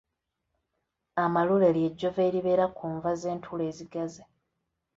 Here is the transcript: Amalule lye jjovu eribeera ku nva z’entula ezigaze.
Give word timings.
Amalule 1.23 1.69
lye 1.77 1.87
jjovu 1.93 2.19
eribeera 2.27 2.65
ku 2.77 2.85
nva 2.95 3.11
z’entula 3.19 3.63
ezigaze. 3.71 4.23